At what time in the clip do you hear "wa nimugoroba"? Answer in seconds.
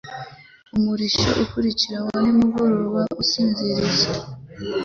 2.05-3.01